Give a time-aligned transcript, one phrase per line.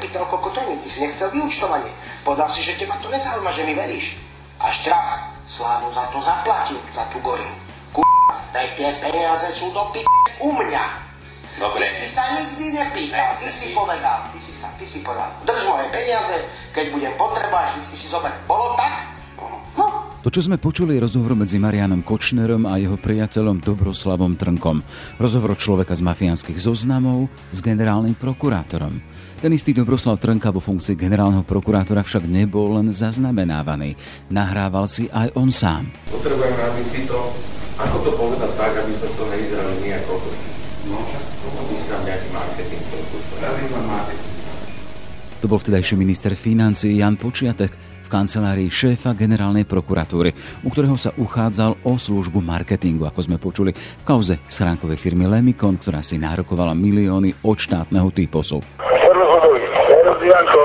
[0.00, 1.92] nepýtal, koľko to je, nikdy si nechcel vyučtovanie.
[2.24, 4.16] Povedal si, že teba to nezaujíma, že mi veríš.
[4.56, 7.52] Až teraz Slávo za to zaplatil, za tú gorilu.
[7.90, 9.98] Kurva, daj tie peniaze sú do p***
[10.38, 10.84] u mňa.
[11.58, 11.82] Dobre.
[11.82, 15.66] Ty si sa nikdy nepýtal, ty si povedal, ty si sa, ty si povedal, drž
[15.66, 16.38] moje peniaze,
[16.70, 18.30] keď budem potrebovať, vždy si zober.
[18.46, 19.09] Bolo tak?
[20.30, 24.78] To, čo sme počuli, je rozhovor medzi Marianom Kočnerom a jeho priateľom Dobroslavom Trnkom.
[25.18, 29.02] Rozhovor človeka z mafiánskych zoznamov s generálnym prokurátorom.
[29.42, 33.98] Ten istý Dobroslav Trnka vo funkcii generálneho prokurátora však nebol len zaznamenávaný.
[34.30, 35.90] Nahrával si aj on sám.
[36.14, 37.18] Potrebujem, aby si to,
[37.82, 40.14] ako to povedať tak, aby sme to nevyzerali nejako
[40.94, 40.98] No,
[41.74, 42.82] myslím nejaký marketing.
[45.40, 47.72] To bol vtedajší minister financí Jan Počiatek
[48.10, 50.34] kancelárii šéfa generálnej prokuratúry,
[50.66, 55.78] u ktorého sa uchádzal o službu marketingu, ako sme počuli v kauze schránkovej firmy Lemikon,
[55.78, 58.10] ktorá si nárokovala milióny od štátneho.
[58.10, 58.50] Servus
[60.26, 60.60] Janko.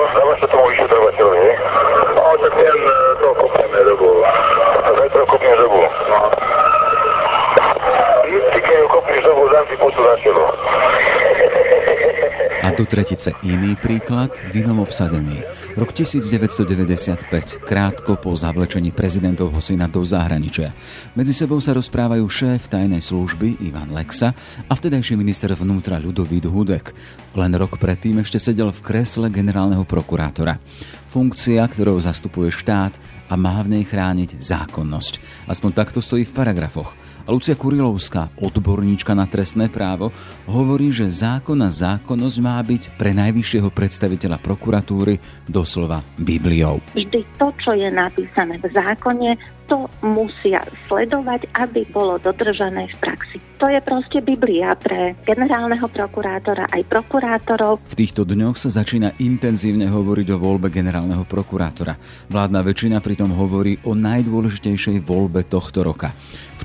[12.76, 15.40] Do tretice iný príklad v inom obsadení.
[15.80, 20.76] Rok 1995, krátko po zavlečení prezidentovho syna do zahraničia.
[21.16, 24.36] Medzi sebou sa rozprávajú šéf tajnej služby Ivan Lexa
[24.68, 26.92] a vtedajší minister vnútra Ľudovít Hudek.
[27.32, 30.60] Len rok predtým ešte sedel v kresle generálneho prokurátora.
[31.08, 33.00] Funkcia, ktorou zastupuje štát
[33.32, 35.48] a má v nej chrániť zákonnosť.
[35.48, 36.92] Aspoň takto stojí v paragrafoch.
[37.26, 40.14] Lucia Kurilovská, odborníčka na trestné právo,
[40.46, 45.18] hovorí, že zákon a zákonnosť má byť pre najvyššieho predstaviteľa prokuratúry
[45.50, 46.78] doslova Bibliou.
[46.94, 49.34] vždy to, čo je napísané v zákone,
[49.66, 53.36] to musia sledovať, aby bolo dodržané v praxi.
[53.58, 57.82] To je proste Biblia pre generálneho prokurátora aj prokurátorov.
[57.90, 61.98] V týchto dňoch sa začína intenzívne hovoriť o voľbe generálneho prokurátora.
[62.30, 66.14] Vládna väčšina pritom hovorí o najdôležitejšej voľbe tohto roka.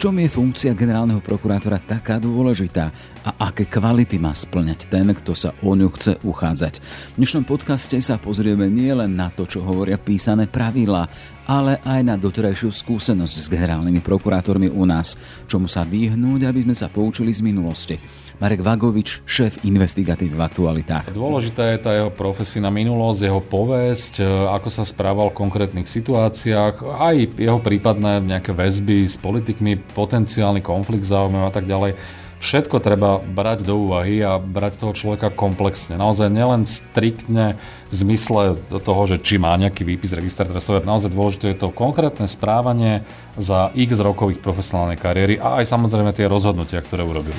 [0.02, 2.90] Čom je funkcia generálneho prokurátora taká dôležitá
[3.22, 6.82] a aké kvality má splňať ten, kto sa o ňu chce uchádzať.
[7.14, 11.06] V dnešnom podcaste sa pozrieme nielen na to, čo hovoria písané pravidlá,
[11.46, 16.76] ale aj na doterajšiu skúsenosť s generálnymi prokurátormi u nás, čomu sa vyhnúť, aby sme
[16.76, 17.96] sa poučili z minulosti.
[18.42, 21.14] Marek Vagovič, šéf investigatív v aktualitách.
[21.14, 26.82] Dôležitá je tá jeho profesijná minulosť, jeho povesť, e, ako sa správal v konkrétnych situáciách,
[26.82, 31.94] aj jeho prípadné nejaké väzby s politikmi, potenciálny konflikt záujmov a tak ďalej.
[32.42, 35.94] Všetko treba brať do úvahy a brať toho človeka komplexne.
[35.94, 41.54] Naozaj nielen striktne v zmysle toho, že či má nejaký výpis registra trestov, naozaj dôležité
[41.54, 43.06] je to konkrétne správanie
[43.38, 47.38] za x rokov ich profesionálnej kariéry a aj samozrejme tie rozhodnutia, ktoré urobili.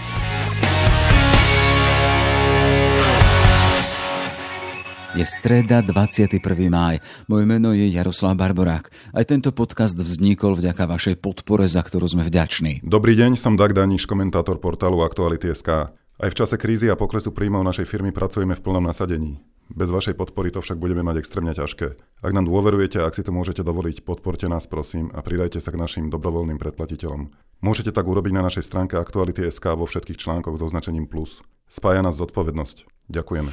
[5.12, 6.40] Je streda 21.
[6.72, 7.04] máj.
[7.28, 8.88] Moje meno je Jaroslav Barborák.
[9.12, 12.80] Aj tento podcast vznikol vďaka vašej podpore, za ktorú sme vďační.
[12.80, 15.92] Dobrý deň, som Dag Daniš, komentátor portálu Aktuality.sk.
[15.92, 19.36] Aj v čase krízy a poklesu príjmov našej firmy pracujeme v plnom nasadení.
[19.68, 21.92] Bez vašej podpory to však budeme mať extrémne ťažké.
[22.24, 25.80] Ak nám dôverujete ak si to môžete dovoliť, podporte nás prosím a pridajte sa k
[25.80, 27.28] našim dobrovoľným predplatiteľom.
[27.60, 31.44] Môžete tak urobiť na našej stránke Aktuality.sk vo všetkých článkoch s označením plus.
[31.68, 32.88] Spája nás zodpovednosť.
[33.12, 33.52] Ďakujeme.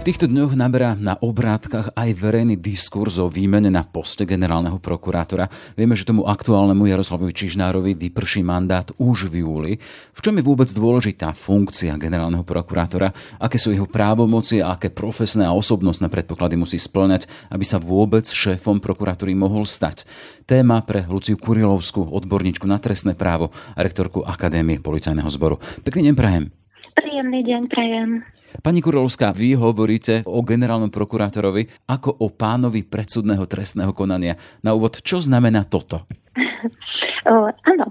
[0.00, 5.44] V týchto dňoch naberá na obrátkach aj verejný diskurs o výmene na poste generálneho prokurátora.
[5.76, 9.72] Vieme, že tomu aktuálnemu Jaroslavovi Čižnárovi vyprší mandát už v júli.
[10.16, 13.12] V čom je vôbec dôležitá funkcia generálneho prokurátora?
[13.36, 18.24] Aké sú jeho právomoci a aké profesné a osobnostné predpoklady musí splňať, aby sa vôbec
[18.24, 20.08] šéfom prokuratúry mohol stať?
[20.48, 25.60] Téma pre Luciu Kurilovskú, odborníčku na trestné právo a rektorku Akadémie policajného zboru.
[25.84, 26.44] Pekný deň prajem.
[26.96, 28.24] Príjemný deň prajem.
[28.58, 34.34] Pani Kurovská, vy hovoríte o generálnom prokurátorovi ako o pánovi predsudného trestného konania.
[34.66, 36.02] Na úvod, čo znamená toto?
[37.70, 37.86] áno,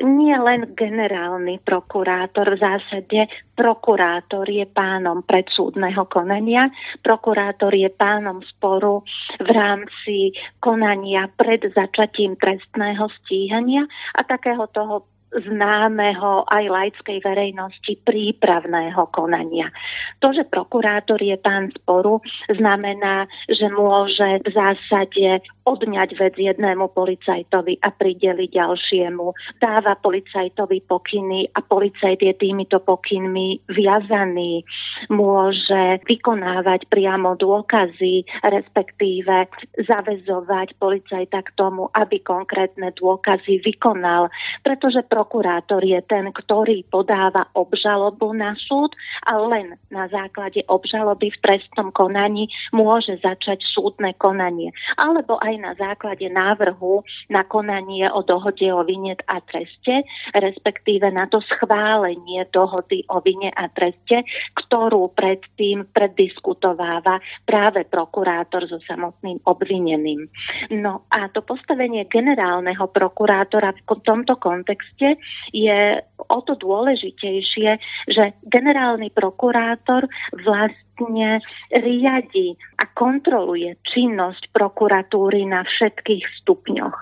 [0.00, 3.20] nie len generálny prokurátor, v zásade
[3.52, 6.72] prokurátor je pánom predsúdneho konania,
[7.04, 9.04] prokurátor je pánom sporu
[9.36, 10.32] v rámci
[10.64, 13.84] konania pred začatím trestného stíhania
[14.16, 19.72] a takého toho známeho aj laickej verejnosti prípravného konania.
[20.20, 22.20] To, že prokurátor je pán sporu,
[22.52, 29.26] znamená, že môže v zásade odňať vec jednému policajtovi a prideliť ďalšiemu.
[29.62, 34.66] Dáva policajtovi pokyny a policajt je týmito pokynmi viazaný.
[35.10, 39.46] Môže vykonávať priamo dôkazy, respektíve
[39.78, 44.28] zavezovať policajta k tomu, aby konkrétne dôkazy vykonal,
[44.66, 48.90] pretože prokurátor je ten, ktorý podáva obžalobu na súd
[49.22, 54.74] a len na základe obžaloby v trestnom konaní môže začať súdne konanie.
[54.98, 60.02] Alebo aj na základe návrhu na konanie o dohode o vine a treste,
[60.34, 64.26] respektíve na to schválenie dohody o vine a treste,
[64.58, 70.26] ktorú predtým preddiskutováva práve prokurátor so samotným obvineným.
[70.82, 75.11] No a to postavenie generálneho prokurátora v tomto kontexte
[75.50, 77.70] je o to dôležitejšie,
[78.08, 80.06] že generálny prokurátor
[80.44, 86.96] vlastne riadi a kontroluje činnosť prokuratúry na všetkých stupňoch.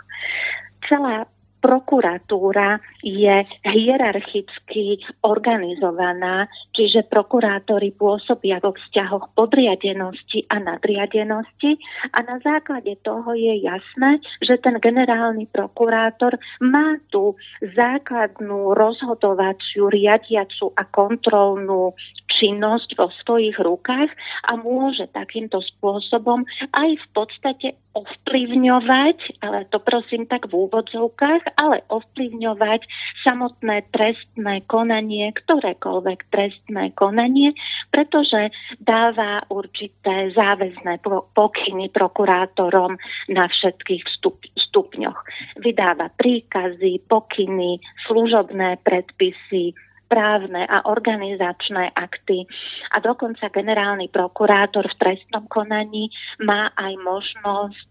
[0.89, 1.29] Celá
[1.61, 11.77] prokuratúra je hierarchicky organizovaná, čiže prokurátori pôsobia vo vzťahoch podriadenosti a nadriadenosti.
[12.17, 20.73] A na základe toho je jasné, že ten generálny prokurátor má tú základnú rozhodovaciu, riadiacu
[20.77, 21.93] a kontrolnú
[22.41, 24.09] činnosť vo svojich rukách
[24.49, 31.83] a môže takýmto spôsobom aj v podstate ovplyvňovať, ale to prosím tak v úvodzovkách, ale
[31.91, 32.87] ovplyvňovať
[33.27, 37.53] samotné trestné konanie, ktorékoľvek trestné konanie,
[37.91, 41.03] pretože dáva určité záväzné
[41.35, 42.95] pokyny prokurátorom
[43.27, 45.19] na všetkých stup- stupňoch.
[45.59, 49.75] Vydáva príkazy, pokyny, služobné predpisy,
[50.11, 52.43] právne a organizačné akty.
[52.91, 56.11] A dokonca generálny prokurátor v trestnom konaní
[56.43, 57.91] má aj možnosť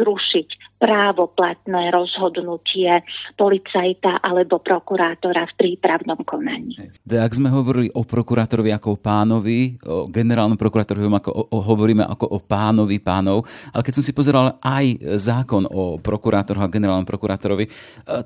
[0.00, 3.02] zrušiť právoplatné rozhodnutie
[3.34, 6.78] policajta alebo prokurátora v prípravnom konaní.
[7.10, 12.06] Ak sme hovorili o prokurátorovi ako o pánovi, o generálnom prokurátorovi ako o, o, hovoríme
[12.06, 13.42] ako o pánovi pánov,
[13.74, 17.70] ale keď som si pozeral aj zákon o prokurátoroch a generálnom prokurátorovi, e,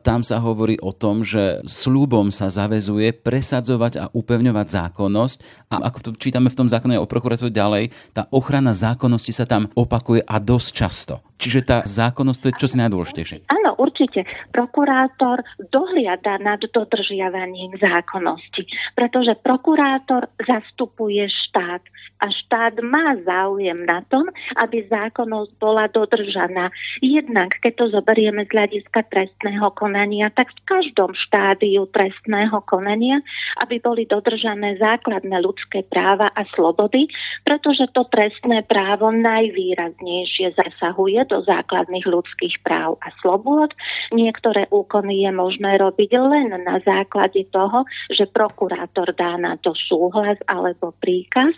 [0.04, 5.36] tam sa hovorí o tom, že slúbom sa zavezuje presadzovať a upevňovať zákonnosť
[5.72, 9.72] a ako to čítame v tom zákone o prokuratúre ďalej, tá ochrana zákonnosti sa tam
[9.72, 11.14] opakuje a dosť často.
[11.42, 13.46] Čiže tá zákonnosť to je čosi najdôležitejšie.
[13.46, 14.26] Áno, určite.
[14.50, 18.66] Prokurátor dohliada nad dodržiavaním zákonnosti,
[18.98, 21.86] pretože prokurátor zastupuje štát
[22.18, 24.26] a štát má záujem na tom,
[24.58, 26.74] aby zákonnosť bola dodržaná.
[26.98, 33.22] Jednak, keď to zoberieme z hľadiska trestného konania, tak v každom štádiu trestného konania,
[33.62, 37.06] aby boli dodržané základné ľudské práva a slobody,
[37.46, 42.31] pretože to trestné právo najvýraznejšie zasahuje do základných ľudských
[42.64, 43.74] práv a slobôd.
[44.10, 50.38] Niektoré úkony je možné robiť len na základe toho, že prokurátor dá na to súhlas
[50.48, 51.54] alebo príkaz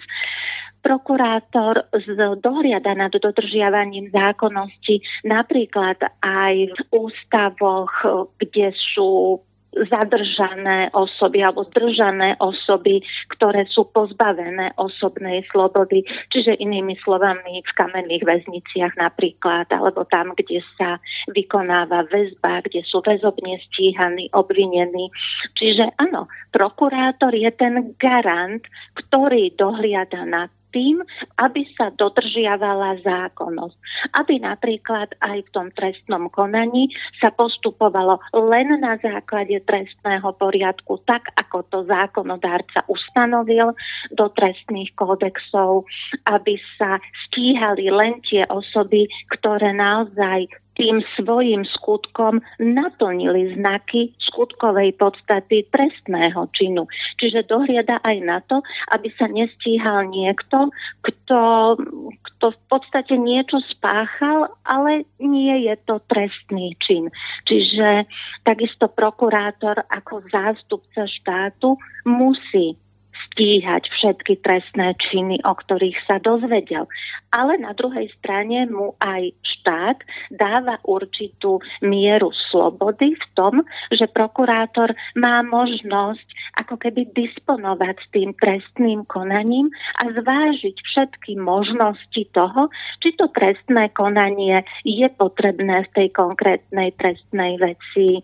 [0.84, 1.88] prokurátor
[2.44, 7.88] dohliada nad dodržiavaním zákonnosti napríklad aj v ústavoch,
[8.36, 9.40] kde sú
[9.90, 13.02] zadržané osoby alebo zdržané osoby,
[13.34, 20.62] ktoré sú pozbavené osobnej slobody, čiže inými slovami v kamenných väzniciach napríklad, alebo tam, kde
[20.78, 21.02] sa
[21.34, 25.10] vykonáva väzba, kde sú väzobne stíhaní, obvinení.
[25.58, 28.62] Čiže áno, prokurátor je ten garant,
[28.94, 30.98] ktorý dohliada na tým,
[31.38, 33.76] aby sa dodržiavala zákonnosť.
[34.18, 36.90] Aby napríklad aj v tom trestnom konaní
[37.22, 43.70] sa postupovalo len na základe trestného poriadku, tak ako to zákonodárca ustanovil
[44.10, 45.86] do trestných kódexov,
[46.26, 46.98] aby sa
[47.30, 56.90] stíhali len tie osoby, ktoré naozaj tým svojim skutkom naplnili znaky skutkovej podstaty trestného činu.
[57.18, 60.74] Čiže dohliada aj na to, aby sa nestíhal niekto,
[61.06, 61.74] kto,
[62.10, 67.08] kto v podstate niečo spáchal, ale nie je to trestný čin.
[67.46, 68.10] Čiže
[68.42, 72.74] takisto prokurátor ako zástupca štátu musí
[73.30, 76.86] stíhať všetky trestné činy, o ktorých sa dozvedel.
[77.34, 79.98] Ale na druhej strane mu aj štát
[80.30, 86.26] dáva určitú mieru slobody v tom, že prokurátor má možnosť
[86.62, 92.70] ako keby disponovať s tým trestným konaním a zvážiť všetky možnosti toho,
[93.02, 98.22] či to trestné konanie je potrebné v tej konkrétnej trestnej veci,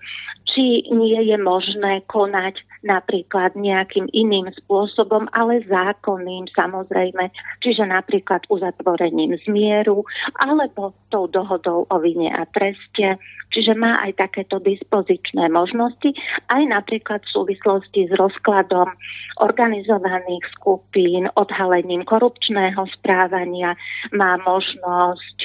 [0.50, 7.28] či nie je možné konať napríklad nejakým iným spôsobom, ale zákonným samozrejme,
[7.60, 10.02] čiže napríklad uzatvorením zmieru
[10.40, 13.20] alebo tou dohodou o vine a treste,
[13.52, 16.16] čiže má aj takéto dispozičné možnosti,
[16.48, 18.88] aj napríklad v súvislosti s rozkladom
[19.44, 23.76] organizovaných skupín, odhalením korupčného správania,
[24.16, 25.36] má možnosť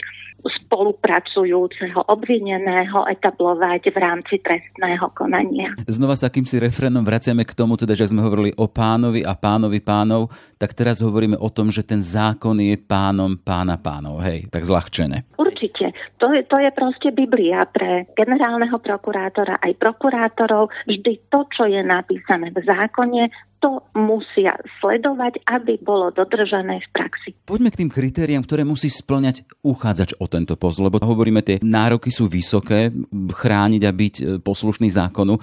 [0.45, 5.73] spolupracujúceho obvineného etablovať v rámci trestného konania.
[5.89, 9.81] Znova sa akýmsi refrénom vraciame k tomu, teda, že sme hovorili o pánovi a pánovi
[9.81, 10.29] pánov,
[10.61, 14.21] tak teraz hovoríme o tom, že ten zákon je pánom pána pánov.
[14.21, 15.25] Hej, tak zľahčené.
[15.35, 15.91] Určite.
[16.21, 20.69] To je, to je proste Biblia pre generálneho prokurátora aj prokurátorov.
[20.85, 27.29] Vždy to, čo je napísané v zákone, to musia sledovať, aby bolo dodržané v praxi.
[27.47, 32.11] Poďme k tým kritériám, ktoré musí splňať uchádzač o tento post, lebo hovoríme, tie nároky
[32.11, 35.39] sú vysoké, chrániť a byť e, poslušný zákonu.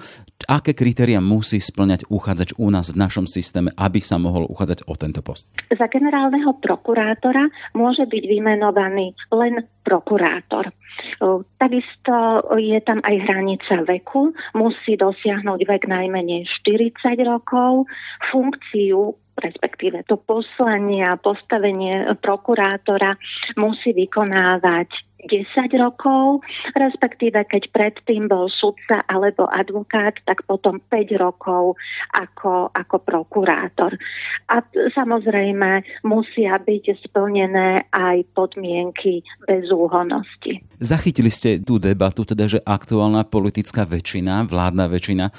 [0.47, 4.93] Aké kritéria musí splňať uchádzač u nás v našom systéme, aby sa mohol uchádzať o
[4.99, 5.51] tento post?
[5.71, 10.71] Za generálneho prokurátora môže byť vymenovaný len prokurátor.
[11.57, 12.15] Takisto
[12.59, 14.35] je tam aj hranica veku.
[14.53, 17.87] Musí dosiahnuť vek najmenej 40 rokov.
[18.29, 23.17] Funkciu respektíve to poslanie a postavenie prokurátora
[23.57, 26.43] musí vykonávať 10 rokov,
[26.75, 31.79] respektíve keď predtým bol sudca alebo advokát, tak potom 5 rokov
[32.13, 33.95] ako, ako prokurátor.
[34.51, 34.59] A
[34.93, 40.63] samozrejme musia byť splnené aj podmienky bezúhonosti.
[40.79, 45.33] Zachytili ste tú debatu, teda, že aktuálna politická väčšina, vládna väčšina, e,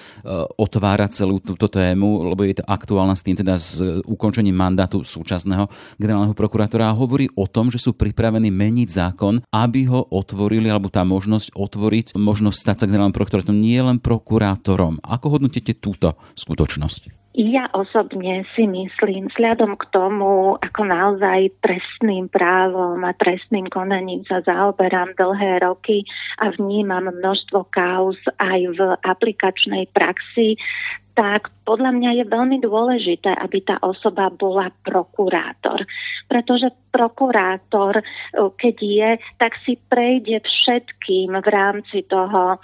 [0.56, 5.68] otvára celú túto tému, lebo je to aktuálna s tým, teda s ukončením mandátu súčasného
[5.98, 10.70] generálneho prokurátora a hovorí o tom, že sú pripravení meniť zákon, aby aby ho otvorili,
[10.70, 15.02] alebo tá možnosť otvoriť, možnosť stať sa generálnym prokurátorom, nie len prokurátorom.
[15.02, 17.26] Ako hodnotíte túto skutočnosť?
[17.34, 24.46] Ja osobne si myslím, vzhľadom k tomu, ako naozaj trestným právom a trestným konaním sa
[24.46, 26.06] zaoberám dlhé roky
[26.38, 30.54] a vnímam množstvo kauz aj v aplikačnej praxi,
[31.14, 35.86] tak podľa mňa je veľmi dôležité, aby tá osoba bola prokurátor.
[36.28, 38.02] Pretože prokurátor,
[38.34, 42.58] keď je, tak si prejde všetkým v rámci toho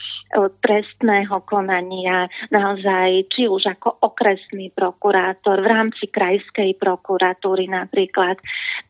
[0.62, 8.38] trestného konania, naozaj či už ako okresný prokurátor, v rámci krajskej prokuratúry napríklad.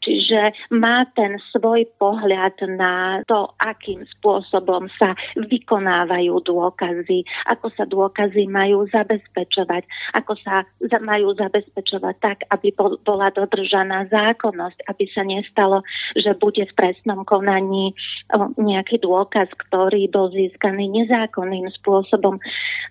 [0.05, 8.45] Čiže má ten svoj pohľad na to, akým spôsobom sa vykonávajú dôkazy, ako sa dôkazy
[8.49, 8.85] majú
[9.51, 9.83] zabezpečovať,
[10.15, 10.63] ako sa
[11.03, 12.71] majú zabezpečovať tak, aby
[13.03, 15.83] bola dodržaná zákonnosť, aby sa nestalo,
[16.15, 17.93] že bude v trestnom konaní
[18.57, 22.39] nejaký dôkaz, ktorý bol získaný nezákonným spôsobom.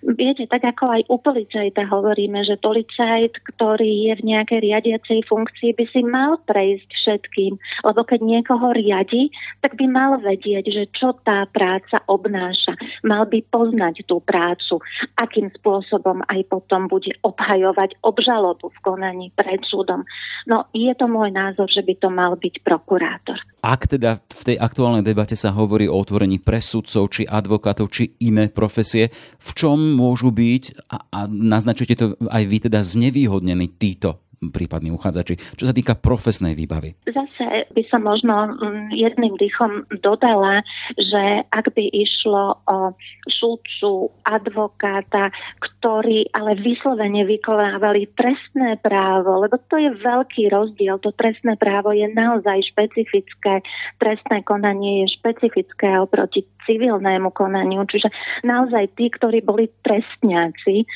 [0.04, 5.76] Viete, tak ako aj u policajta hovoríme, že policajt, ktorý je v nejakej riadiacej funkcii,
[5.76, 7.52] by si mal prejsť všetkým,
[7.84, 12.76] lebo keď niekoho riadi, tak by mal vedieť, že čo tá práca obnáša.
[13.04, 14.80] Mal by poznať tú prácu,
[15.20, 20.02] akým spôsobom aj potom bude obhajovať obžalobu v konaní pred súdom.
[20.50, 23.38] No je to môj názor, že by to mal byť prokurátor.
[23.62, 28.50] Ak teda v tej aktuálnej debate sa hovorí o otvorení presudcov, či advokátov, či iné
[28.50, 34.88] profesie, v čom môžu byť, a, a naznačujete to aj vy teda znevýhodnení títo prípadní
[34.88, 36.96] uchádzači, čo sa týka profesnej výbavy?
[37.04, 40.64] Zase by som možno mm, jedným dýchom dodala,
[40.96, 42.96] že ak by išlo o
[43.28, 45.28] súdcu, advokáta,
[45.60, 50.96] ktorí ale vyslovene vykonávali trestné právo, lebo to je veľký rozdiel.
[51.04, 53.60] To trestné právo je naozaj špecifické.
[54.00, 57.84] Trestné konanie je špecifické oproti civilnému konaniu.
[57.84, 58.08] Čiže
[58.46, 60.88] naozaj tí, ktorí boli trestňáci,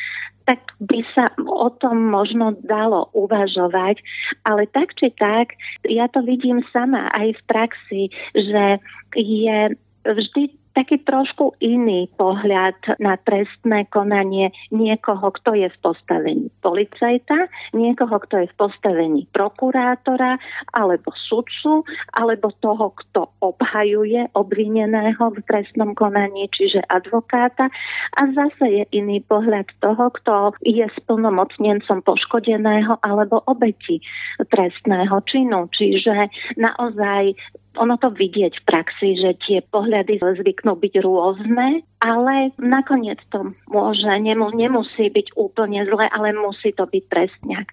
[0.45, 4.01] tak by sa o tom možno dalo uvažovať,
[4.45, 5.57] ale tak či tak,
[5.89, 8.03] ja to vidím sama aj v praxi,
[8.37, 8.65] že
[9.17, 9.59] je
[10.05, 18.19] vždy taký trošku iný pohľad na trestné konanie niekoho, kto je v postavení policajta, niekoho,
[18.27, 20.37] kto je v postavení prokurátora
[20.75, 21.87] alebo sudcu,
[22.19, 27.71] alebo toho, kto obhajuje obvineného v trestnom konaní, čiže advokáta.
[28.19, 34.03] A zase je iný pohľad toho, kto je splnomocnencom poškodeného alebo obeti
[34.51, 35.71] trestného činu.
[35.71, 36.29] Čiže
[36.59, 37.39] naozaj
[37.77, 44.05] ono to vidieť v praxi, že tie pohľady zvyknú byť rôzne ale nakoniec to môže,
[44.05, 47.67] nemu, nemusí byť úplne zle, ale musí to byť trestňak.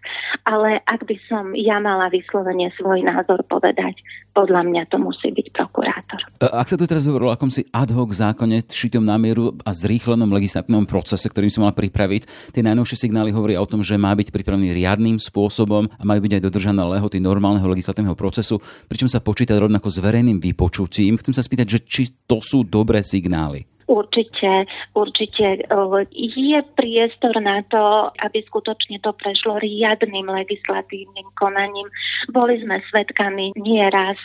[0.47, 3.99] Ale ak by som ja mala vyslovene svoj názor povedať,
[4.31, 6.23] podľa mňa to musí byť prokurátor.
[6.39, 9.75] E, ak sa tu teraz hovorilo o akomsi ad hoc zákone, šitom na mieru a
[9.75, 14.15] zrýchlenom legislatívnom procese, ktorým si mala pripraviť, tie najnovšie signály hovoria o tom, že má
[14.15, 19.19] byť pripravený riadným spôsobom a majú byť aj dodržané lehoty normálneho legislatívneho procesu, pričom sa
[19.19, 21.19] počíta rovnako s verejným vypočutím.
[21.19, 23.67] Chcem sa spýtať, že či to sú dobré signály.
[23.91, 25.67] Určite, určite
[26.15, 31.91] je priestor na to, aby skutočne to prešlo riadnym legislatívnym konaním.
[32.31, 34.15] Boli sme svedkami nieraz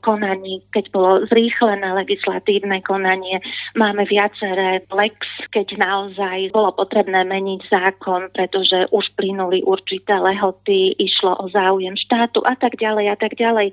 [0.00, 3.44] konaní, keď bolo zrýchlené legislatívne konanie.
[3.76, 5.20] Máme viaceré lex,
[5.52, 12.40] keď naozaj bolo potrebné meniť zákon, pretože už plynuli určité lehoty, išlo o záujem štátu
[12.48, 13.68] a tak ďalej a tak ďalej.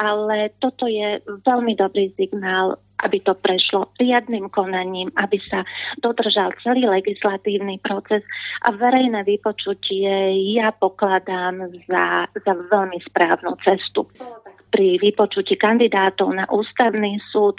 [0.00, 5.64] Ale toto je veľmi dobrý signál aby to prešlo riadnym konaním, aby sa
[6.00, 8.22] dodržal celý legislatívny proces
[8.66, 14.06] a verejné vypočutie ja pokladám za, za veľmi správnu cestu.
[14.70, 17.58] Pri vypočutí kandidátov na ústavný súd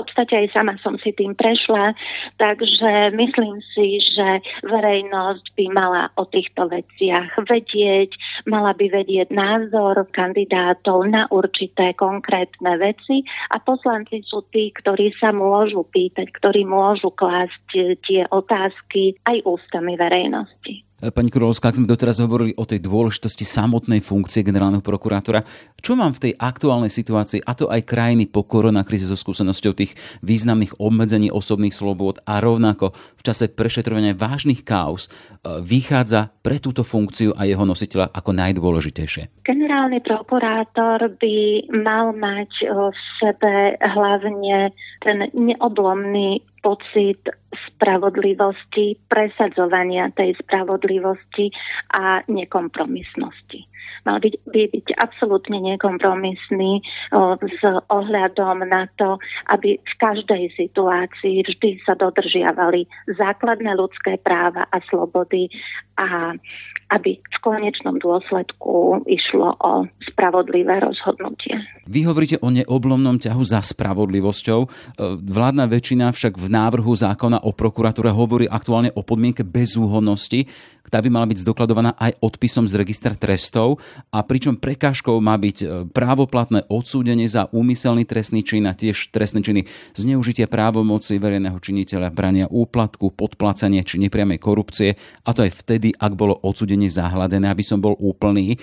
[0.00, 1.92] podstate aj sama som si tým prešla,
[2.40, 8.16] takže myslím si, že verejnosť by mala o týchto veciach vedieť,
[8.48, 13.20] mala by vedieť názor kandidátov na určité konkrétne veci
[13.52, 20.00] a poslanci sú tí, ktorí sa môžu pýtať, ktorí môžu klásť tie otázky aj ústami
[20.00, 20.89] verejnosti.
[21.00, 25.40] Pani Krulovská, ak sme doteraz hovorili o tej dôležitosti samotnej funkcie generálneho prokurátora,
[25.80, 29.96] čo mám v tej aktuálnej situácii, a to aj krajiny po koronakríze so skúsenosťou tých
[30.20, 36.84] významných obmedzení osobných slobôd a rovnako v čase prešetrovania vážnych kaos e, vychádza pre túto
[36.84, 39.40] funkciu a jeho nositeľa ako najdôležitejšie?
[39.48, 41.36] Generálny prokurátor by
[41.80, 44.68] mal mať v sebe hlavne
[45.00, 51.50] ten neoblomný pocit spravodlivosti, presadzovania tej spravodlivosti
[51.96, 53.66] a nekompromisnosti.
[54.06, 56.80] Mal byť, by byť absolútne nekompromisný
[57.12, 57.60] o, s
[57.92, 59.20] ohľadom na to,
[59.52, 65.52] aby v každej situácii vždy sa dodržiavali základné ľudské práva a slobody
[66.00, 66.32] a
[66.90, 71.54] aby v konečnom dôsledku išlo o spravodlivé rozhodnutie.
[71.86, 74.60] Vy hovoríte o neoblomnom ťahu za spravodlivosťou.
[75.22, 80.46] Vládna väčšina však v návrhu zákona o prokuratúre hovorí aktuálne o podmienke bezúhonnosti,
[80.86, 83.82] ktorá by mala byť zdokladovaná aj odpisom z registra trestov
[84.14, 89.44] a pričom prekážkou má byť e, právoplatné odsúdenie za úmyselný trestný čin a tiež trestné
[89.44, 95.92] činy zneužitia právomoci verejného činiteľa, brania úplatku, podplácanie či nepriamej korupcie a to aj vtedy,
[95.92, 98.56] ak bolo odsúdenie zahladené, aby som bol úplný.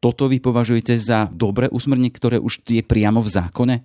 [0.00, 3.76] Toto vy považujete za dobré usmrnie, ktoré už je priamo v zákone?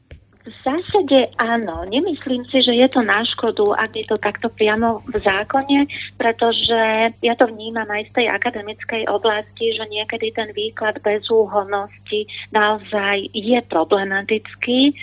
[0.46, 1.90] V zásade áno.
[1.90, 5.90] Nemyslím si, že je to na škodu, ak je to takto priamo v zákone,
[6.22, 6.82] pretože
[7.18, 13.58] ja to vnímam aj z tej akademickej oblasti, že niekedy ten výklad bezúhonnosti naozaj je
[13.66, 14.94] problematický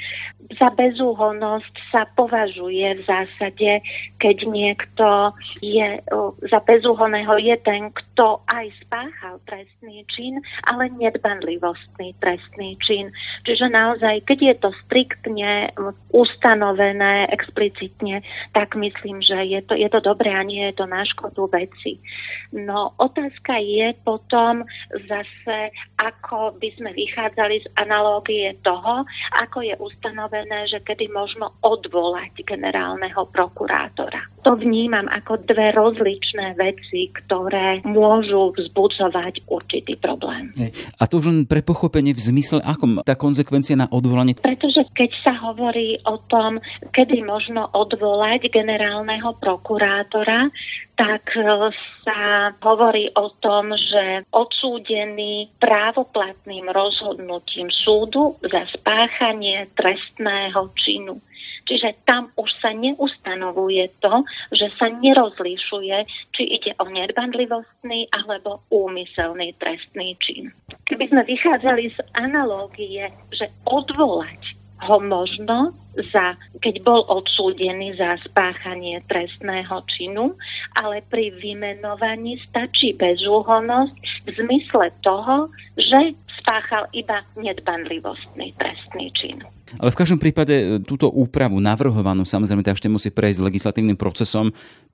[0.58, 3.80] za bezúhonnosť sa považuje v zásade,
[4.18, 5.06] keď niekto
[5.62, 5.98] je
[6.50, 10.38] za bezúhonného je ten, kto aj spáchal trestný čin,
[10.68, 13.08] ale nedbanlivostný trestný čin.
[13.48, 15.72] Čiže naozaj, keď je to striktne
[16.12, 18.20] ustanovené explicitne,
[18.52, 21.98] tak myslím, že je to, je to dobré a nie je to na škodu veci.
[22.52, 24.66] No otázka je potom
[25.08, 29.08] zase, ako by sme vychádzali z analógie toho,
[29.40, 34.26] ako je ustanovené uvedené, že kedy možno odvolať generálneho prokurátora.
[34.42, 40.50] To vnímam ako dve rozličné veci, ktoré môžu vzbudzovať určitý problém.
[40.98, 44.34] A to už len pre pochopenie v zmysle, ako tá konsekvencia na odvolanie?
[44.34, 46.58] Pretože keď sa hovorí o tom,
[46.90, 50.50] kedy možno odvolať generálneho prokurátora,
[50.96, 51.72] tak e,
[52.04, 61.20] sa hovorí o tom, že odsúdený právoplatným rozhodnutím súdu za spáchanie trestného činu
[61.66, 65.96] Čiže tam už sa neustanovuje to, že sa nerozlišuje,
[66.34, 70.50] či ide o nedbandlivostný alebo úmyselný trestný čin.
[70.90, 75.70] Keby sme vychádzali z analógie, že odvolať ho možno
[76.12, 80.32] za, keď bol odsúdený za spáchanie trestného činu,
[80.80, 89.44] ale pri vymenovaní stačí bezúhonnosť v zmysle toho, že spáchal iba nedbanlivostný trestný čin.
[89.80, 94.52] Ale v každom prípade e, túto úpravu navrhovanú, samozrejme, ešte musí prejsť legislatívnym procesom,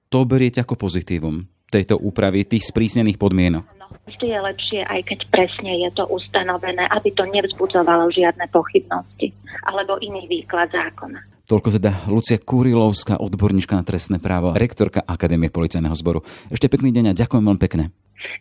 [0.09, 3.64] to beriete ako pozitívum tejto úpravy, tých sprísnených podmienok?
[3.77, 9.37] No, vždy je lepšie, aj keď presne je to ustanovené, aby to nevzbudzovalo žiadne pochybnosti
[9.69, 11.21] alebo iný výklad zákona.
[11.49, 16.21] Toľko teda Lucia Kurilovská, odborníčka na trestné právo, rektorka Akadémie policajného zboru.
[16.53, 17.88] Ešte pekný deň a ďakujem veľmi pekne.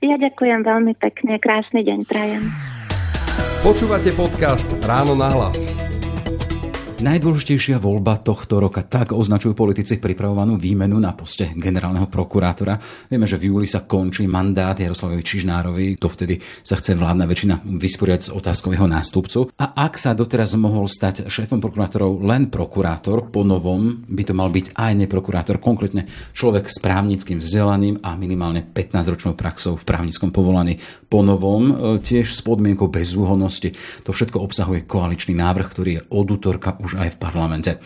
[0.03, 2.43] Ja ďakujem veľmi pekne, krásny deň prajem.
[3.63, 5.86] Počúvate podcast Ráno na hlas.
[6.97, 12.73] Najdôležitejšia voľba tohto roka, tak označujú politici pripravovanú výmenu na poste generálneho prokurátora.
[13.05, 17.61] Vieme, že v júli sa končí mandát Jaroslavovi Čižnárovi, to vtedy sa chce vládna väčšina
[17.69, 19.53] vysporiať s otázkou jeho nástupcu.
[19.61, 24.49] A ak sa doteraz mohol stať šéfom prokurátorov len prokurátor, po novom by to mal
[24.49, 30.81] byť aj neprokurátor, konkrétne človek s právnickým vzdelaním a minimálne 15-ročnou praxou v právnickom povolaní.
[31.13, 33.77] Po novom e, tiež s podmienkou bezúhonnosti.
[34.01, 37.71] To všetko obsahuje koaličný návrh, ktorý je od útorka už aj v parlamente.
[37.75, 37.77] E,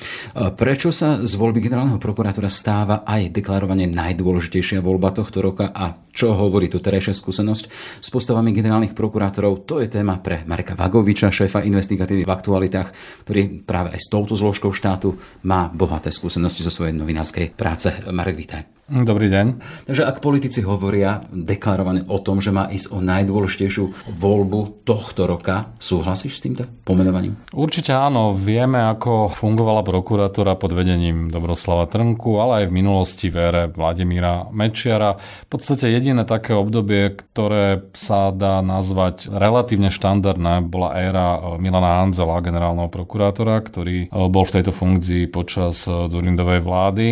[0.53, 6.37] prečo sa z voľby generálneho prokurátora stáva aj deklarovanie najdôležitejšia voľba tohto roka a čo
[6.37, 7.63] hovorí tu terajšia skúsenosť
[7.97, 9.65] s postavami generálnych prokurátorov?
[9.65, 12.89] To je téma pre Mareka Vagoviča, šéfa investigatívy v aktualitách,
[13.25, 17.89] ktorý práve aj s touto zložkou štátu má bohaté skúsenosti zo svojej novinárskej práce.
[18.11, 18.80] Marek, vítaj.
[18.89, 19.61] Dobrý deň.
[19.87, 25.71] Takže ak politici hovoria deklarovane o tom, že má ísť o najdôležitejšiu voľbu tohto roka,
[25.79, 27.39] súhlasíš s týmto pomenovaním?
[27.55, 28.35] Určite áno.
[28.35, 34.51] Vieme, ako fungovala prokuratúra pod vedením Dobroslava Trnku, ale aj v minulosti v ére Vladimíra
[34.51, 35.15] Mečiara.
[35.19, 42.43] V podstate jediné také obdobie, ktoré sa dá nazvať relatívne štandardné, bola éra Milana Hanzela,
[42.43, 47.07] generálneho prokurátora, ktorý bol v tejto funkcii počas Zurindovej vlády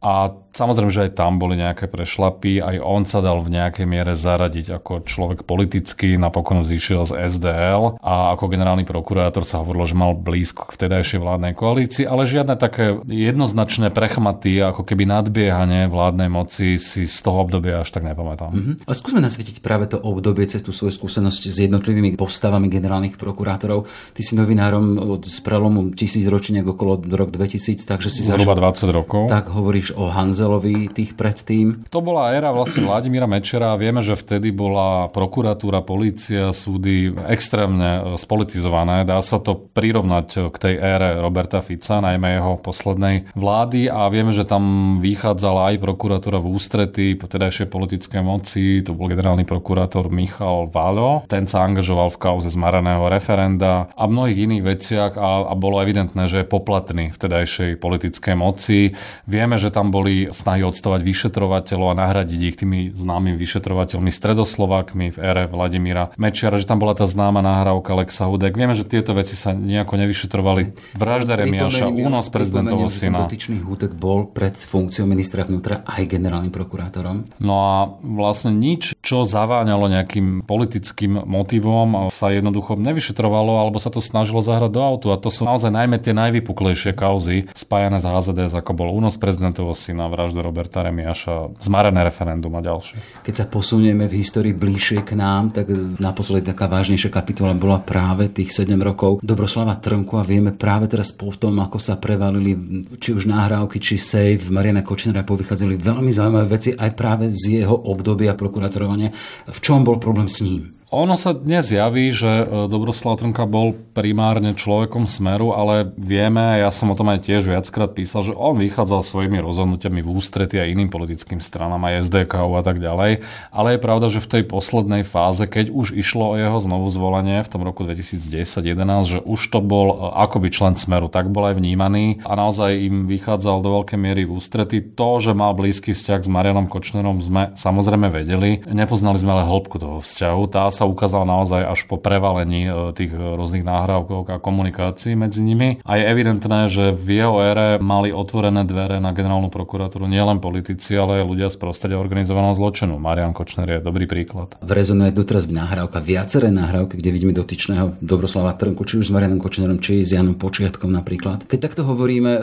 [0.00, 4.14] a samozrejme, že aj tam boli nejaké prešlapy, aj on sa dal v nejakej miere
[4.14, 9.98] zaradiť ako človek politický, napokon vzýšiel z SDL a ako generálny prokurátor sa hovorilo, že
[9.98, 16.30] mal blízko k vtedajšej vládnej koalícii, ale žiadne také jednoznačné prechmaty, ako keby nadbiehanie vládnej
[16.30, 18.52] moci si z toho obdobia až tak nepamätám.
[18.52, 18.74] Mm-hmm.
[18.86, 23.90] A skúsme nasvietiť práve to obdobie cez tú svoju skúsenosť s jednotlivými postavami generálnych prokurátorov.
[24.14, 28.92] Ty si novinárom od z prelomu tisíc ročí okolo rok 2000, takže si Zhruba zažil...
[28.92, 29.22] 20 rokov.
[29.26, 31.88] Tak hovoríš o Hanzelovi tých predtým.
[31.88, 33.74] To bola éra vlastne Vladimíra Mečera.
[33.80, 39.08] Vieme, že vtedy bola prokuratúra, polícia, súdy extrémne e, spolitizované.
[39.08, 44.30] Dá sa to prirovnať k tej ére Roberta Fica, najmä jeho poslednej vlády a vieme,
[44.30, 48.84] že tam vychádzala aj prokuratúra v ústrety tedajšej politické moci.
[48.84, 51.24] To bol generálny prokurátor Michal Valo.
[51.28, 56.28] Ten sa angažoval v kauze zmaraného referenda a mnohých iných veciach a, a bolo evidentné,
[56.28, 58.96] že je poplatný v tedajšej politickej moci.
[59.24, 65.18] Vieme, že tam boli snahy odstavať vyšetrovateľov a nahradiť ich tými známymi vyšetrovateľmi stredoslovákmi v
[65.20, 68.56] ére Vladimíra Mečiara, že tam bola tá známa nahrávka Lexa Hudek.
[68.56, 70.96] Vieme, že tieto veci sa nejako nevyšetrovali.
[70.96, 73.28] Vražda Remiaša, únos prezidentovho syna.
[73.28, 77.28] Dotyčný Hudek bol pred funkciou ministra vnútra aj generálnym prokurátorom.
[77.36, 84.00] No a vlastne nič, čo zaváňalo nejakým politickým motivom, sa jednoducho nevyšetrovalo, alebo sa to
[84.00, 85.06] snažilo zahrať do autu.
[85.12, 89.18] A to sú naozaj najmä tie najvypuklejšie kauzy spájané s HZDS, ako bol únos
[89.66, 93.26] prezidentovho syna, vražda Roberta Remiaša, zmarené referendum a ďalšie.
[93.26, 98.30] Keď sa posunieme v histórii bližšie k nám, tak naposledy taká vážnejšia kapitola bola práve
[98.30, 102.54] tých 7 rokov Dobroslava Trnku a vieme práve teraz po tom, ako sa prevalili
[103.02, 107.74] či už nahrávky, či save Mariana Kočnera povychádzali veľmi zaujímavé veci aj práve z jeho
[107.74, 109.10] obdobia prokuratorovania.
[109.50, 110.75] V čom bol problém s ním?
[110.94, 116.70] Ono sa dnes javí, že e, Dobroslav Trnka bol primárne človekom smeru, ale vieme, ja
[116.70, 120.78] som o tom aj tiež viackrát písal, že on vychádzal svojimi rozhodnutiami v ústrety aj
[120.78, 123.18] iným politickým stranám, aj SDK a tak ďalej.
[123.50, 127.42] Ale je pravda, že v tej poslednej fáze, keď už išlo o jeho znovu zvolenie
[127.42, 131.58] v tom roku 2010-2011, že už to bol e, akoby člen smeru, tak bol aj
[131.58, 134.78] vnímaný a naozaj im vychádzal do veľkej miery v ústrety.
[134.94, 138.62] To, že mal blízky vzťah s Marianom Kočnerom, sme samozrejme vedeli.
[138.70, 140.42] Nepoznali sme ale hĺbku toho vzťahu.
[140.46, 145.80] Tá sa ukázala naozaj až po prevalení e, tých rôznych náhrávkov a komunikácií medzi nimi.
[145.88, 150.92] A je evidentné, že v jeho ére mali otvorené dvere na generálnu prokuratúru nielen politici,
[150.92, 153.00] ale aj ľudia z prostredia organizovaného zločinu.
[153.00, 154.52] Marian Kočner je dobrý príklad.
[154.60, 159.40] Rezonuje doteraz v nahrávka viaceré nahrávky, kde vidíme dotyčného Dobroslava Trnku, či už s Marianom
[159.40, 161.48] Kočnerom, či s Janom Počiatkom napríklad.
[161.48, 162.40] Keď takto hovoríme, e,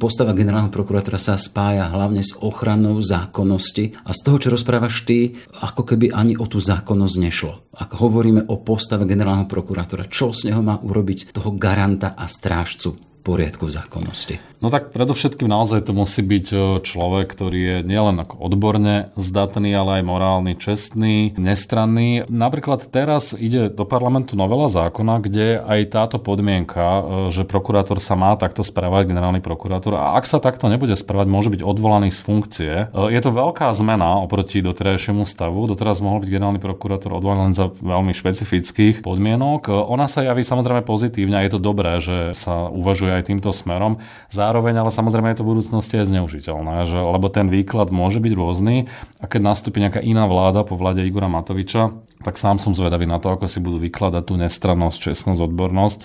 [0.00, 5.34] postava generálneho prokurátora sa spája hlavne s ochranou zákonnosti a z toho, čo rozprávaš ty,
[5.60, 7.64] ako keby ani o tú zákonnosť nešlo.
[7.74, 13.13] Ak hovoríme o postave generálneho prokurátora, čo z neho má urobiť toho garanta a strážcu
[13.24, 14.36] poriadku v zákonnosti?
[14.60, 19.72] No tak predovšetkým naozaj to musí byť e, človek, ktorý je nielen ako odborne zdatný,
[19.76, 22.24] ale aj morálny, čestný, nestranný.
[22.32, 28.16] Napríklad teraz ide do parlamentu novela zákona, kde aj táto podmienka, e, že prokurátor sa
[28.16, 32.20] má takto správať, generálny prokurátor, a ak sa takto nebude správať, môže byť odvolaný z
[32.24, 32.72] funkcie.
[32.88, 35.68] E, je to veľká zmena oproti doterajšiemu stavu.
[35.68, 39.68] Doteraz mohol byť generálny prokurátor odvolaný za veľmi špecifických podmienok.
[39.68, 44.02] Ona sa javí samozrejme pozitívne a je to dobré, že sa uvažuje aj týmto smerom.
[44.34, 48.32] Zároveň ale samozrejme je to v budúcnosti aj zneužiteľné, že, lebo ten výklad môže byť
[48.34, 53.04] rôzny a keď nastúpi nejaká iná vláda po vláde Igora Matoviča, tak sám som zvedavý
[53.04, 55.98] na to, ako si budú vykladať tú nestrannosť, čestnosť, odbornosť,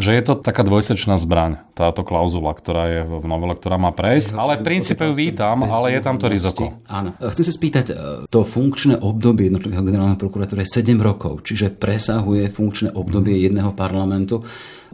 [0.00, 4.32] že je to taká dvojsečná zbraň, táto klauzula, ktorá je v novele, ktorá má prejsť,
[4.32, 6.80] ale v princípe ju vítam, ale je tam to riziko.
[6.88, 7.12] Áno.
[7.20, 7.94] Chcem sa spýtať, e,
[8.32, 14.40] to funkčné obdobie jednotlivého generálneho prokurátora je 7 rokov, čiže presahuje funkčné obdobie jedného parlamentu.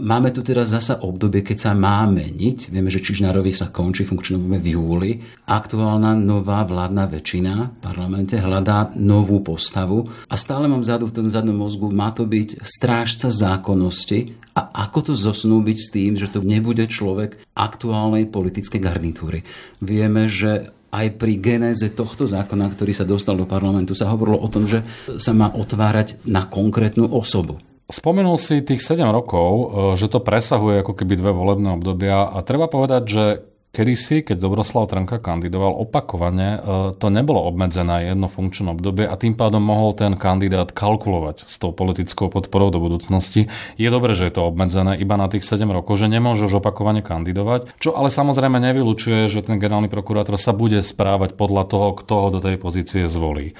[0.02, 2.74] Máme tu teraz zasa obdobie, keď sa má meniť.
[2.74, 5.22] Vieme, že Čižnárovi sa končí funkčné v júli.
[5.46, 11.30] Aktuálna nová vládna väčšina v parlamente hľadá novú postavu a stále mám vzadu v tom
[11.30, 16.42] zadnom mozgu, má to byť strážca zákonnosti a ako to zosnúbiť s tým, že to
[16.42, 19.46] nebude človek aktuálnej politickej garnitúry.
[19.78, 24.50] Vieme, že aj pri genéze tohto zákona, ktorý sa dostal do parlamentu, sa hovorilo o
[24.50, 24.82] tom, že
[25.22, 27.62] sa má otvárať na konkrétnu osobu.
[27.92, 29.64] Spomenul si tých 7 rokov, e,
[30.00, 33.24] že to presahuje ako keby dve volebné obdobia a treba povedať, že
[33.72, 36.58] Kedysi, keď Dobroslav Trnka kandidoval opakovane, e,
[36.92, 41.72] to nebolo obmedzené jedno funkčné obdobie a tým pádom mohol ten kandidát kalkulovať s tou
[41.72, 43.48] politickou podporou do budúcnosti.
[43.80, 47.72] Je dobré, že je to obmedzené iba na tých 7 rokov, že nemôžeš opakovane kandidovať,
[47.80, 52.28] čo ale samozrejme nevylučuje, že ten generálny prokurátor sa bude správať podľa toho, kto ho
[52.28, 53.56] do tej pozície zvolí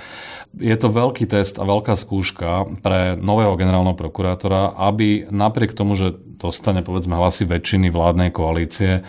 [0.53, 6.12] je to veľký test a veľká skúška pre nového generálneho prokurátora, aby napriek tomu, že
[6.12, 9.01] dostane povedzme hlasy väčšiny vládnej koalície,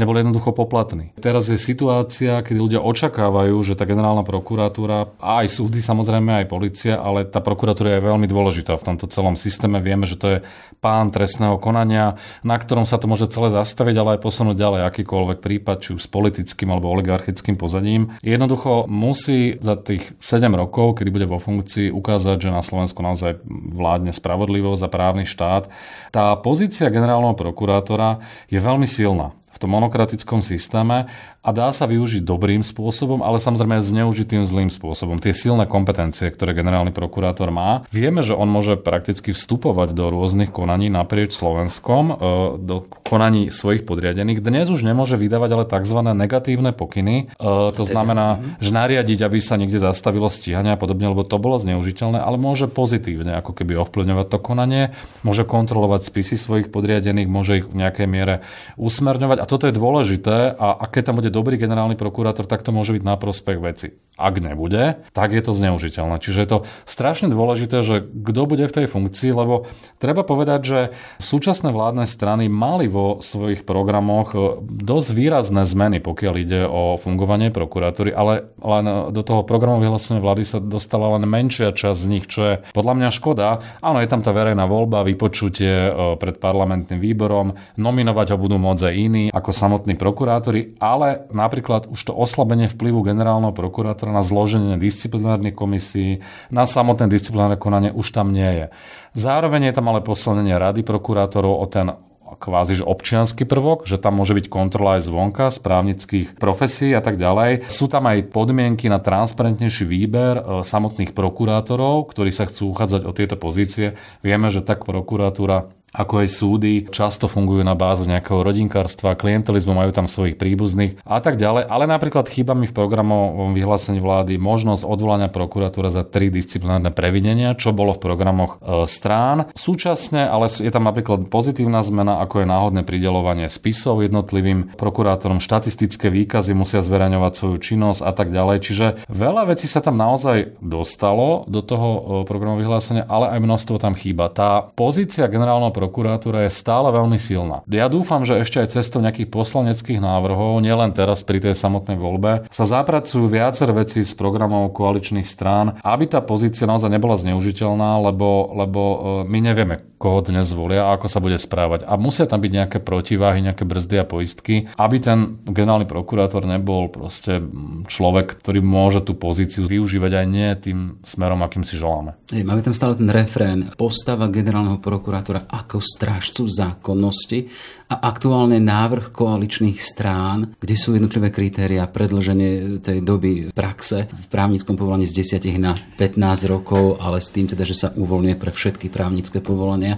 [0.00, 1.12] nebol jednoducho poplatný.
[1.20, 6.46] Teraz je situácia, kedy ľudia očakávajú, že tá generálna prokuratúra, a aj súdy samozrejme, aj
[6.48, 9.78] policia, ale tá prokuratúra je veľmi dôležitá v tomto celom systéme.
[9.84, 10.38] Vieme, že to je
[10.80, 15.38] pán trestného konania, na ktorom sa to môže celé zastaviť, ale aj posunúť ďalej akýkoľvek
[15.44, 18.16] prípad, či už s politickým alebo oligarchickým pozadím.
[18.24, 23.44] Jednoducho musí za tých 7 rokov, kedy bude vo funkcii, ukázať, že na Slovensku naozaj
[23.76, 25.68] vládne spravodlivosť a právny štát.
[26.08, 32.60] Tá pozícia generálneho prokurátora je veľmi silná tom monokratickom systéme a dá sa využiť dobrým
[32.60, 35.16] spôsobom, ale samozrejme zneužitým zlým spôsobom.
[35.16, 40.52] Tie silné kompetencie, ktoré generálny prokurátor má, vieme, že on môže prakticky vstupovať do rôznych
[40.52, 42.14] konaní naprieč Slovenskom, e,
[42.60, 44.44] do konaní svojich podriadených.
[44.44, 45.98] Dnes už nemôže vydávať ale tzv.
[46.12, 47.32] negatívne pokyny.
[47.32, 48.60] E, to znamená, mhm.
[48.60, 52.68] že nariadiť, aby sa niekde zastavilo stíhanie a podobne, lebo to bolo zneužiteľné, ale môže
[52.68, 54.82] pozitívne ako keby ovplyvňovať to konanie,
[55.24, 58.34] môže kontrolovať spisy svojich podriadených, môže ich v nejakej miere
[58.76, 62.70] usmerňovať a toto je dôležité a, a keď tam bude dobrý generálny prokurátor, tak to
[62.70, 63.98] môže byť na prospech veci.
[64.20, 66.20] Ak nebude, tak je to zneužiteľné.
[66.20, 69.64] Čiže je to strašne dôležité, že kto bude v tej funkcii, lebo
[69.96, 70.80] treba povedať, že
[71.24, 77.48] súčasné vládne strany mali vo svojich programoch e, dosť výrazné zmeny, pokiaľ ide o fungovanie
[77.48, 82.28] prokuratúry, ale len do toho programu vyhlásenia vlády sa dostala len menšia časť z nich,
[82.28, 83.64] čo je podľa mňa škoda.
[83.80, 88.84] Áno, je tam tá verejná voľba, vypočutie e, pred parlamentným výborom, nominovať ho budú môcť
[88.84, 94.76] aj iní ako samotní prokurátori, ale napríklad už to oslabenie vplyvu generálneho prokurátora na zloženie
[94.76, 96.20] disciplinárnych komisí,
[96.50, 98.66] na samotné disciplinárne konanie už tam nie je.
[99.14, 101.94] Zároveň je tam ale posilnenie rady prokurátorov o ten
[102.40, 107.02] kvázi že občianský prvok, že tam môže byť kontrola aj zvonka z právnických profesí a
[107.02, 107.66] tak ďalej.
[107.66, 113.12] Sú tam aj podmienky na transparentnejší výber e, samotných prokurátorov, ktorí sa chcú uchádzať o
[113.12, 113.98] tieto pozície.
[114.24, 119.90] Vieme, že tak prokuratúra ako aj súdy, často fungujú na báze nejakého rodinkárstva, klientelizmu, majú
[119.90, 121.66] tam svojich príbuzných a tak ďalej.
[121.66, 127.58] Ale napríklad chýba mi v programovom vyhlásení vlády možnosť odvolania prokuratúra za tri disciplinárne previnenia,
[127.58, 129.50] čo bolo v programoch e, strán.
[129.54, 136.08] Súčasne, ale je tam napríklad pozitívna zmena, ako je náhodné pridelovanie spisov jednotlivým prokurátorom, štatistické
[136.08, 138.56] výkazy musia zverejňovať svoju činnosť a tak ďalej.
[138.62, 142.00] Čiže veľa vecí sa tam naozaj dostalo do toho e,
[142.30, 144.30] programového vyhlásenia, ale aj množstvo tam chýba.
[144.30, 147.64] Tá pozícia generálneho prokurátora je stále veľmi silná.
[147.64, 152.44] Ja dúfam, že ešte aj cestou nejakých poslaneckých návrhov, nielen teraz pri tej samotnej voľbe,
[152.52, 158.52] sa zapracujú viacer veci z programov koaličných strán, aby tá pozícia naozaj nebola zneužiteľná, lebo,
[158.52, 161.84] lebo e, my nevieme, koho dnes zvolia a ako sa bude správať.
[161.84, 166.88] A musia tam byť nejaké protiváhy, nejaké brzdy a poistky, aby ten generálny prokurátor nebol
[166.88, 167.44] proste
[167.84, 172.16] človek, ktorý môže tú pozíciu využívať aj nie tým smerom, akým si želáme.
[172.32, 173.76] Hej, máme tam stále ten refrén.
[173.76, 177.52] Postava generálneho prokurátora ako strážcu zákonnosti
[177.90, 184.78] a aktuálne návrh koaličných strán, kde sú jednotlivé kritéria predlženie tej doby praxe v právnickom
[184.78, 188.86] povolaní z 10 na 15 rokov, ale s tým teda, že sa uvoľňuje pre všetky
[188.88, 189.42] právnické
[189.90, 189.96] povolania.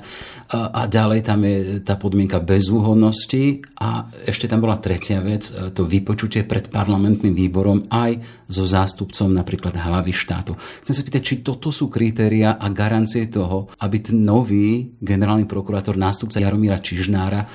[0.52, 5.72] A, a ďalej tam je tá podmienka bezúhodnosti a ešte tam bola tretia vec, e,
[5.72, 8.20] to vypočutie pred parlamentným výborom aj
[8.52, 10.52] so zástupcom napríklad hlavy štátu.
[10.84, 15.96] Chcem sa pýtať, či toto sú kritéria a garancie toho, aby ten nový generálny prokurátor,
[15.96, 17.48] nástupca Jaromíra Čižnára,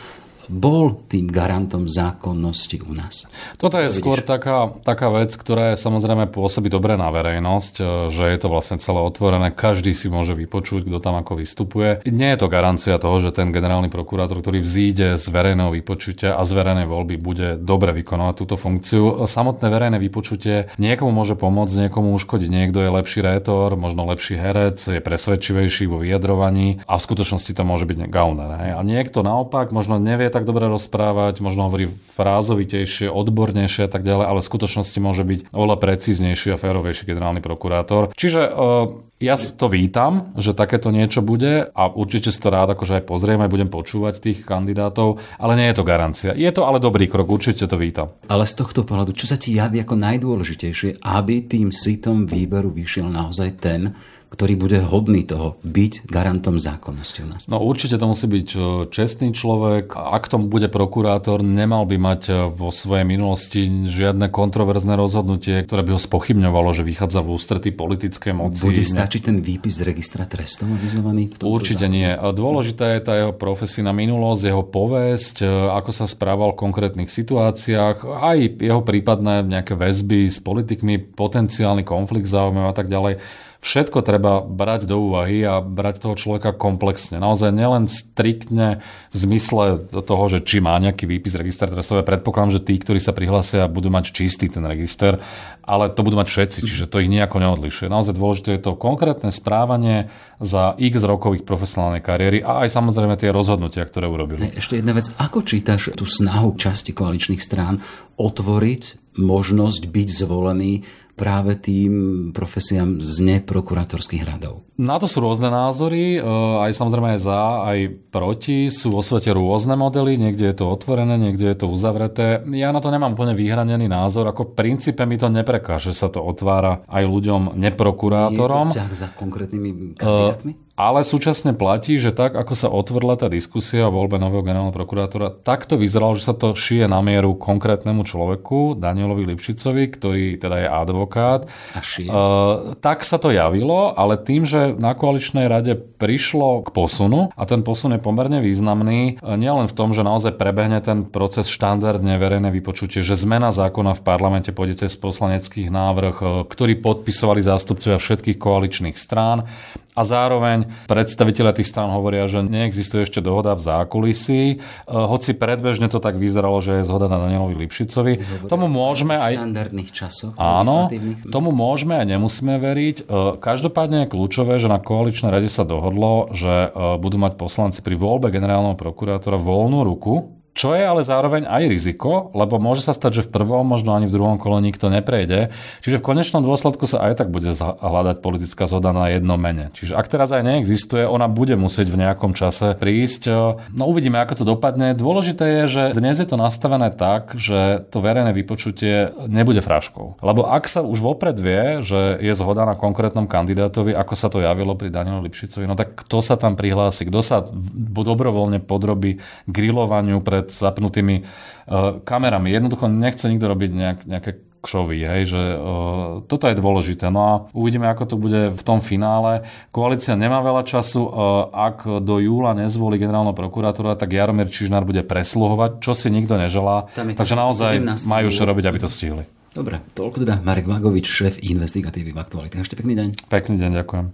[0.47, 3.27] bol tým garantom zákonnosti u nás.
[3.59, 7.83] Toto je to skôr taká, taká vec, ktorá je samozrejme pôsobí dobre na verejnosť, e,
[8.11, 12.01] že je to vlastne celé otvorené, každý si môže vypočuť, kto tam ako vystupuje.
[12.07, 16.41] Nie je to garancia toho, že ten generálny prokurátor, ktorý vzíde z verejného vypočutia a
[16.47, 19.27] z verejnej voľby, bude dobre vykonávať túto funkciu.
[19.27, 22.49] Samotné verejné vypočutie niekomu môže pomôcť, niekomu uškodiť.
[22.49, 27.63] Niekto je lepší rétor, možno lepší herec, je presvedčivejší vo vyjadrovaní a v skutočnosti to
[27.67, 28.49] môže byť gauner.
[28.63, 28.71] Hej.
[28.77, 34.25] A niekto naopak možno nevie tak dobre rozprávať, možno hovorí frázovitejšie, odbornejšie a tak ďalej,
[34.29, 38.13] ale v skutočnosti môže byť oveľa precíznejší a férovejší generálny prokurátor.
[38.13, 43.01] Čiže uh, ja to vítam, že takéto niečo bude a určite si to rád akože
[43.01, 46.37] aj pozriem, aj budem počúvať tých kandidátov, ale nie je to garancia.
[46.37, 48.13] Je to ale dobrý krok, určite to vítam.
[48.29, 53.09] Ale z tohto pohľadu, čo sa ti javí ako najdôležitejšie, aby tým sitom výberu vyšiel
[53.09, 57.41] naozaj ten, ktorý bude hodný toho byť garantom zákonnosti u nás?
[57.47, 58.59] No určite to musí byť e,
[58.91, 59.95] čestný človek.
[59.95, 65.81] Ak tomu bude prokurátor, nemal by mať e, vo svojej minulosti žiadne kontroverzné rozhodnutie, ktoré
[65.87, 68.67] by ho spochybňovalo, že vychádza v ústretí politické moci.
[68.67, 71.31] Bude stačiť ten výpis z registra trestov avizovaný?
[71.31, 71.95] V určite zákonu?
[71.95, 72.09] nie.
[72.13, 78.03] Dôležitá je tá jeho profesijná minulosť, jeho povesť, e, ako sa správal v konkrétnych situáciách,
[78.03, 83.23] aj jeho prípadné nejaké väzby s politikmi, potenciálny konflikt záujmov a tak ďalej
[83.67, 87.21] všetko treba brať do úvahy a brať toho človeka komplexne.
[87.21, 88.81] Naozaj nielen striktne
[89.13, 92.03] v zmysle toho, že či má nejaký výpis register trestové.
[92.03, 95.21] Predpokladám, že tí, ktorí sa prihlásia, budú mať čistý ten register,
[95.67, 97.91] ale to budú mať všetci, čiže to ich nejako neodlišuje.
[97.91, 103.33] Naozaj dôležité je to konkrétne správanie za x rokových profesionálnej kariéry a aj samozrejme tie
[103.33, 104.53] rozhodnutia, ktoré urobili.
[104.53, 107.81] Ešte jedna vec, ako čítaš tú snahu časti koaličných strán
[108.21, 110.85] otvoriť možnosť byť zvolený
[111.17, 111.93] práve tým
[112.35, 114.66] profesiám z neprokurátorských radov?
[114.77, 116.21] Na to sú rôzne názory, e,
[116.61, 117.79] aj samozrejme aj za, aj
[118.13, 118.69] proti.
[118.69, 122.45] Sú vo svete rôzne modely, niekde je to otvorené, niekde je to uzavreté.
[122.53, 126.13] Ja na to nemám úplne vyhranený názor, ako v princípe mi to neprekáže, že sa
[126.13, 128.69] to otvára aj ľuďom neprokurátorom.
[128.69, 130.53] Je to za konkrétnymi kandidátmi?
[130.53, 134.77] Uh, ale súčasne platí, že tak, ako sa otvorila tá diskusia o voľbe nového generálneho
[134.77, 140.25] prokurátora, tak to vyzeralo, že sa to šije na mieru konkrétnemu človeku, Danielovi Lipšicovi, ktorý
[140.37, 141.49] teda je advokát.
[141.73, 142.13] A šije.
[142.13, 147.43] Uh, tak sa to javilo, ale tým, že na koaličnej rade prišlo k posunu, a
[147.49, 152.21] ten posun je pomerne významný, uh, nielen v tom, že naozaj prebehne ten proces štandardne
[152.21, 157.97] verejné vypočutie, že zmena zákona v parlamente pôjde cez poslaneckých návrh, uh, ktorý podpisovali zástupcovia
[157.97, 159.49] všetkých koaličných strán
[159.97, 164.55] a zároveň predstaviteľe tých strán hovoria, že neexistuje ešte dohoda v zákulisí, e,
[164.87, 168.45] hoci predbežne to tak vyzeralo, že je zhoda na Danielovi Lipšicovi.
[168.47, 169.41] Tomu môžeme aj...
[169.41, 170.33] štandardných časoch.
[170.37, 170.87] Áno,
[171.27, 172.97] tomu môžeme a nemusíme veriť.
[173.01, 177.79] E, každopádne je kľúčové, že na koaličnej rade sa dohodlo, že e, budú mať poslanci
[177.81, 182.97] pri voľbe generálneho prokurátora voľnú ruku čo je ale zároveň aj riziko, lebo môže sa
[182.97, 185.53] stať, že v prvom, možno ani v druhom kole nikto neprejde.
[185.85, 189.69] Čiže v konečnom dôsledku sa aj tak bude hľadať politická zhoda na jednom mene.
[189.77, 193.29] Čiže ak teraz aj neexistuje, ona bude musieť v nejakom čase prísť.
[193.69, 194.97] No uvidíme, ako to dopadne.
[194.97, 200.17] Dôležité je, že dnes je to nastavené tak, že to verejné vypočutie nebude fraškou.
[200.25, 204.41] Lebo ak sa už vopred vie, že je zhoda na konkrétnom kandidátovi, ako sa to
[204.41, 207.45] javilo pri Danielu Lipšicovi, no tak kto sa tam prihlási, kto sa
[207.93, 212.55] dobrovoľne podrobí grilovaniu pred pred zapnutými uh, kamerami.
[212.55, 214.31] Jednoducho nechce nikto robiť nejak, nejaké
[214.63, 217.11] kšovy, hej, že uh, toto je dôležité.
[217.11, 219.43] No a uvidíme, ako to bude v tom finále.
[219.75, 221.03] Koalícia nemá veľa času.
[221.03, 221.11] Uh,
[221.51, 226.87] ak do júla nezvolí generálneho prokurátora, tak Jaromír Čižnár bude presluhovať, čo si nikto neželá.
[226.95, 229.27] Takže naozaj majú čo robiť, aby to stihli.
[229.51, 232.61] Dobre, toľko teda Marek Vagovič, šéf investigatívy v aktualite.
[232.61, 233.09] Ešte pekný deň.
[233.25, 234.05] Pekný deň, ďakujem.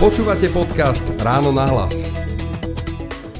[0.00, 2.25] Počúvate podcast Ráno na hlas.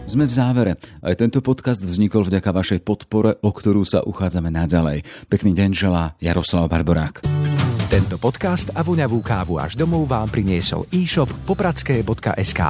[0.06, 0.78] Sme v závere.
[1.02, 5.02] Aj tento podcast vznikol vďaka vašej podpore, o ktorú sa uchádzame naďalej.
[5.26, 7.26] Pekný deň želá Jaroslav Barborák.
[7.90, 12.62] Tento podcast a voňavú kávu až domov vám priniesol e-shop popradské.sk.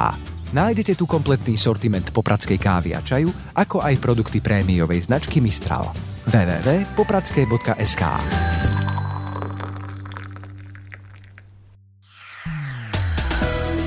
[0.49, 5.93] Nájdete tu kompletný sortiment popradskej kávy a čaju, ako aj produkty prémiovej značky Mistral.
[6.33, 8.03] www.popradské.sk